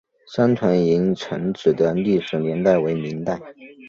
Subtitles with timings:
[0.33, 3.39] 三屯营城址的历史年代为明代。